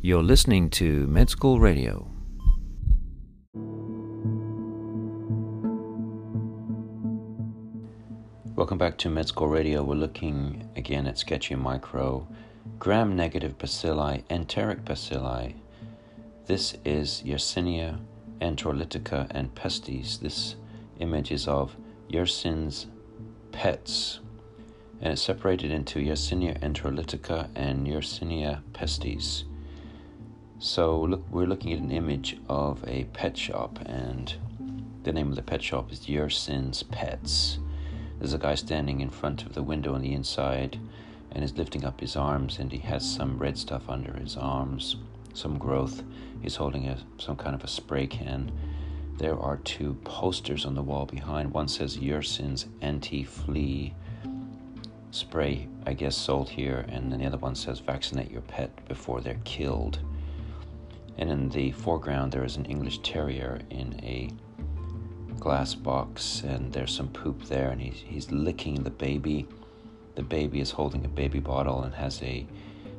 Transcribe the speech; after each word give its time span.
You're 0.00 0.22
listening 0.22 0.70
to 0.70 1.08
Med 1.08 1.28
School 1.28 1.58
Radio. 1.58 2.08
Welcome 8.54 8.78
back 8.78 8.96
to 8.98 9.10
Med 9.10 9.26
School 9.26 9.48
Radio. 9.48 9.82
We're 9.82 9.96
looking 9.96 10.70
again 10.76 11.08
at 11.08 11.18
sketchy 11.18 11.56
micro, 11.56 12.28
gram 12.78 13.16
negative 13.16 13.58
bacilli, 13.58 14.22
enteric 14.30 14.84
bacilli. 14.84 15.54
This 16.46 16.76
is 16.84 17.24
Yersinia 17.26 17.98
enterocolitica 18.40 19.26
and 19.32 19.52
pestis. 19.56 20.20
This 20.20 20.54
image 21.00 21.32
is 21.32 21.48
of 21.48 21.76
Yersin's 22.08 22.86
pets, 23.50 24.20
and 25.00 25.14
it's 25.14 25.22
separated 25.22 25.72
into 25.72 25.98
Yersinia 25.98 26.56
enterocolitica 26.60 27.48
and 27.56 27.88
Yersinia 27.88 28.62
pestis. 28.72 29.42
So 30.60 31.02
look, 31.02 31.24
we're 31.30 31.46
looking 31.46 31.72
at 31.72 31.78
an 31.78 31.92
image 31.92 32.36
of 32.48 32.82
a 32.84 33.04
pet 33.12 33.36
shop, 33.36 33.78
and 33.86 34.34
the 35.04 35.12
name 35.12 35.28
of 35.28 35.36
the 35.36 35.42
pet 35.42 35.62
shop 35.62 35.92
is 35.92 36.08
Yersin's 36.08 36.82
Pets. 36.82 37.60
There's 38.18 38.32
a 38.32 38.38
guy 38.38 38.56
standing 38.56 39.00
in 39.00 39.10
front 39.10 39.44
of 39.46 39.54
the 39.54 39.62
window 39.62 39.94
on 39.94 40.02
the 40.02 40.12
inside 40.12 40.80
and 41.30 41.44
is 41.44 41.56
lifting 41.56 41.84
up 41.84 42.00
his 42.00 42.16
arms, 42.16 42.58
and 42.58 42.72
he 42.72 42.78
has 42.78 43.08
some 43.08 43.38
red 43.38 43.56
stuff 43.56 43.88
under 43.88 44.14
his 44.14 44.36
arms, 44.36 44.96
some 45.32 45.58
growth. 45.58 46.02
He's 46.42 46.56
holding 46.56 46.88
a, 46.88 46.98
some 47.18 47.36
kind 47.36 47.54
of 47.54 47.62
a 47.62 47.68
spray 47.68 48.08
can. 48.08 48.50
There 49.16 49.38
are 49.38 49.58
two 49.58 49.94
posters 50.02 50.66
on 50.66 50.74
the 50.74 50.82
wall 50.82 51.06
behind. 51.06 51.52
One 51.52 51.68
says 51.68 51.98
Yersin's 51.98 52.66
anti 52.80 53.22
flea 53.22 53.94
spray, 55.12 55.68
I 55.86 55.92
guess, 55.92 56.16
sold 56.16 56.48
here, 56.48 56.84
and 56.88 57.12
then 57.12 57.20
the 57.20 57.26
other 57.26 57.38
one 57.38 57.54
says 57.54 57.78
vaccinate 57.78 58.32
your 58.32 58.42
pet 58.42 58.88
before 58.88 59.20
they're 59.20 59.40
killed. 59.44 60.00
And 61.18 61.30
in 61.30 61.48
the 61.48 61.72
foreground, 61.72 62.32
there 62.32 62.44
is 62.44 62.56
an 62.56 62.64
English 62.66 63.00
Terrier 63.00 63.60
in 63.70 63.98
a 64.02 64.30
glass 65.38 65.74
box 65.74 66.42
and 66.42 66.72
there's 66.72 66.94
some 66.94 67.08
poop 67.08 67.44
there 67.44 67.70
and 67.70 67.80
he's, 67.80 68.00
he's 68.06 68.30
licking 68.30 68.82
the 68.82 68.90
baby. 68.90 69.46
The 70.14 70.22
baby 70.22 70.60
is 70.60 70.70
holding 70.70 71.04
a 71.04 71.08
baby 71.08 71.38
bottle 71.38 71.82
and 71.82 71.94
has 71.94 72.22
a 72.22 72.46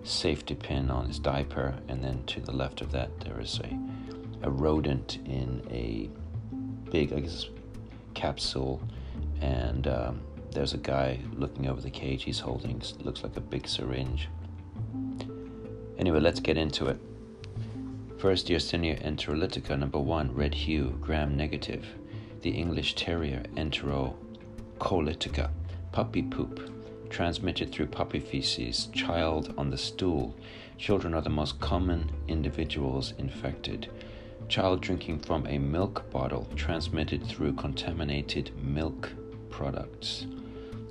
safety 0.03 0.56
pin 0.56 0.90
on 0.90 1.06
his 1.08 1.20
diaper 1.20 1.75
and 1.88 2.03
then 2.03 2.23
to 2.25 2.40
the 2.40 2.52
left 2.52 2.81
of 2.81 2.92
that 2.92 3.20
there 3.20 3.40
is 3.42 3.59
a, 3.59 4.47
a 4.47 4.50
rodent 4.50 5.20
in 5.25 5.62
a 5.70 6.09
big 6.90 7.12
I 7.12 7.20
guess 7.20 7.47
capsule 8.14 8.81
and 9.42 9.88
um, 9.88 10.22
there's 10.52 10.73
a 10.73 10.78
guy 10.78 11.20
looking 11.34 11.67
over 11.67 11.81
the 11.81 11.90
cage 11.90 12.23
he's 12.23 12.40
holding 12.40 12.81
looks 13.02 13.23
like 13.23 13.36
a 13.38 13.42
big 13.42 13.67
syringe. 13.67 14.30
Anyway, 15.97 16.20
let's 16.22 16.40
get 16.40 16.58
into 16.58 16.88
it. 16.88 16.97
First, 18.20 18.48
Yersinia 18.50 19.02
enterocolitica 19.02 19.80
number 19.80 19.98
one, 19.98 20.36
red 20.36 20.53
hue, 20.53 20.98
gram 21.00 21.38
negative 21.38 21.86
the 22.42 22.50
English 22.50 22.95
Terrier 22.95 23.44
Enterocolitica, 23.56 25.50
puppy 25.94 26.23
poop, 26.23 27.09
transmitted 27.09 27.72
through 27.72 27.88
puppy 27.88 28.20
feces, 28.20 28.88
child 28.88 29.53
on 29.58 29.70
the 29.70 29.78
stool. 29.78 30.36
Children 30.78 31.14
are 31.14 31.22
the 31.22 31.30
most 31.30 31.62
common 31.62 32.12
individuals 32.28 33.14
infected. 33.17 33.90
Child 34.50 34.81
drinking 34.81 35.20
from 35.20 35.47
a 35.47 35.58
milk 35.58 36.09
bottle, 36.12 36.45
transmitted 36.58 37.25
through 37.25 37.53
contaminated 37.53 38.52
milk 38.62 39.14
products. 39.50 40.25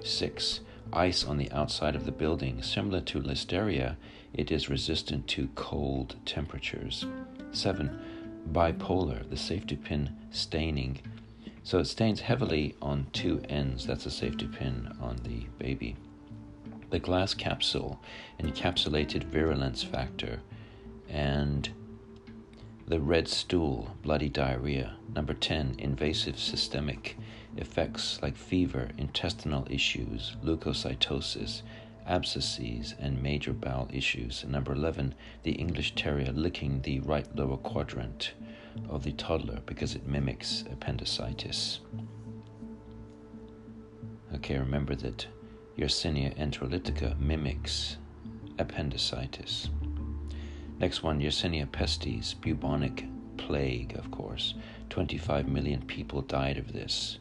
6. 0.03 0.61
Ice 0.93 1.25
on 1.25 1.39
the 1.39 1.51
outside 1.53 1.95
of 1.95 2.05
the 2.05 2.13
building. 2.13 2.63
Similar 2.63 3.01
to 3.03 3.21
Listeria, 3.21 3.97
it 4.33 4.51
is 4.51 4.69
resistant 4.69 5.27
to 5.29 5.49
cold 5.55 6.17
temperatures. 6.25 7.07
7. 7.53 7.99
Bipolar, 8.53 9.29
the 9.29 9.37
safety 9.37 9.77
pin 9.77 10.17
staining 10.31 11.01
so 11.69 11.79
it 11.81 11.85
stains 11.85 12.21
heavily 12.21 12.75
on 12.81 13.07
two 13.13 13.43
ends. 13.47 13.87
That's 13.87 14.07
a 14.07 14.11
safety 14.11 14.47
pin 14.47 14.91
on 15.03 15.17
the 15.23 15.41
baby. 15.63 15.97
The 16.89 16.99
glass 16.99 17.35
capsule, 17.35 18.01
encapsulated 18.41 19.25
virulence 19.25 19.83
factor, 19.83 20.41
and 21.11 21.69
the 22.89 22.99
red 22.99 23.29
stool, 23.29 23.95
bloody 24.03 24.31
diarrhea. 24.31 24.97
Number 25.15 25.35
10, 25.35 25.75
invasive 25.79 26.39
systemic 26.39 27.19
effects 27.59 28.19
like 28.23 28.35
fever, 28.35 28.89
intestinal 28.97 29.67
issues, 29.69 30.37
leukocytosis, 30.43 31.61
abscesses, 32.07 32.95
and 32.99 33.23
major 33.23 33.53
bowel 33.53 33.91
issues. 33.93 34.43
Number 34.49 34.73
11, 34.73 35.15
the 35.43 35.53
English 35.53 35.97
Terrier 35.97 36.33
licking 36.33 36.81
the 36.81 37.01
right 37.01 37.27
lower 37.37 37.59
quadrant 37.59 38.33
of 38.89 39.05
the 39.05 39.13
toddler 39.13 39.61
because 39.67 39.95
it 39.95 40.07
mimics 40.07 40.65
appendicitis. 40.73 41.81
Okay, 44.35 44.57
remember 44.57 44.95
that 44.95 45.27
Yersinia 45.77 46.35
enterocolitica 46.39 47.19
mimics 47.21 47.99
appendicitis. 48.59 49.69
Next 50.79 51.03
one, 51.03 51.21
Yersinia 51.21 51.67
pestis, 51.67 52.35
bubonic 52.41 53.07
plague, 53.37 53.97
of 53.97 54.11
course. 54.11 54.55
25 54.91 55.49
million 55.49 55.83
people 55.83 56.23
died 56.23 56.57
of 56.57 56.73
this. 56.73 57.19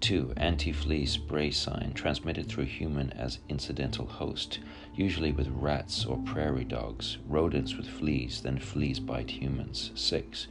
2. 0.00 0.34
Anti 0.36 0.72
flea 0.72 1.06
spray 1.06 1.50
sign 1.50 1.92
transmitted 1.94 2.48
through 2.48 2.66
human 2.66 3.10
as 3.12 3.40
incidental 3.48 4.06
host, 4.06 4.60
usually 4.94 5.32
with 5.32 5.48
rats 5.48 6.04
or 6.04 6.18
prairie 6.18 6.64
dogs, 6.64 7.18
rodents 7.26 7.76
with 7.76 7.88
fleas, 7.88 8.42
then 8.42 8.58
fleas 8.58 9.00
bite 9.00 9.30
humans. 9.30 9.90
6 9.94 10.46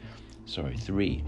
sorry, 0.47 0.78
three, 0.78 1.24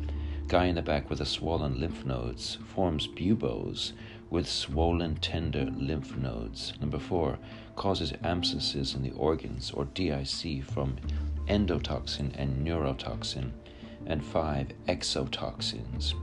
guy 0.47 0.65
in 0.65 0.75
the 0.75 0.81
back 0.81 1.09
with 1.09 1.19
a 1.19 1.25
swollen 1.25 1.79
lymph 1.79 2.05
nodes 2.05 2.57
forms 2.65 3.05
buboes 3.05 3.93
with 4.29 4.47
swollen 4.47 5.15
tender 5.15 5.65
lymph 5.75 6.15
nodes. 6.15 6.73
Number 6.79 6.99
four, 6.99 7.39
causes 7.75 8.13
abscesses 8.23 8.93
in 8.93 9.01
the 9.01 9.11
organs 9.11 9.71
or 9.71 9.85
DIC 9.85 10.63
from 10.63 10.97
endotoxin 11.47 12.31
and 12.35 12.65
neurotoxin. 12.65 13.51
And 14.05 14.23
five, 14.23 14.67
exotoxins. 14.87 16.13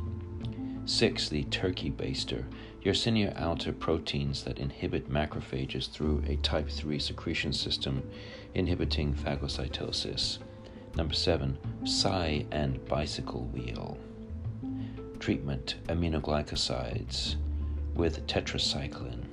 Six, 0.89 1.28
the 1.28 1.44
turkey 1.44 1.91
baster. 1.91 2.44
Yersinia 2.84 3.34
outer 3.37 3.72
proteins 3.72 4.44
that 4.44 4.59
inhibit 4.59 5.11
macrophages 5.11 5.91
through 5.91 6.23
a 6.28 6.37
type 6.37 6.69
3 6.71 6.99
secretion 7.00 7.53
system, 7.53 8.09
inhibiting 8.55 9.12
phagocytosis. 9.12 10.38
Number 10.94 11.15
seven, 11.15 11.59
Psi 11.84 12.47
and 12.53 12.83
bicycle 12.87 13.44
wheel. 13.47 13.99
Treatment 15.19 15.75
aminoglycosides 15.88 17.37
with 17.97 18.27
tetracycline. 18.27 19.25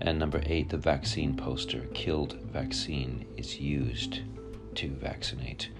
And 0.00 0.18
number 0.18 0.42
eight, 0.46 0.68
the 0.68 0.76
vaccine 0.76 1.36
poster. 1.36 1.86
Killed 1.94 2.34
vaccine 2.52 3.24
is 3.36 3.58
used 3.60 4.20
to 4.74 4.88
vaccinate. 4.90 5.70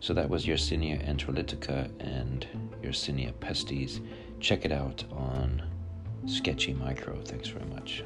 So 0.00 0.14
that 0.14 0.28
was 0.28 0.46
Yersinia 0.46 1.04
enterocolitica 1.08 1.90
and 2.00 2.46
Yersinia 2.82 3.32
pestis. 3.34 4.00
Check 4.40 4.64
it 4.64 4.72
out 4.72 5.04
on 5.12 5.62
Sketchy 6.26 6.74
Micro. 6.74 7.20
Thanks 7.22 7.48
very 7.48 7.66
much. 7.66 8.04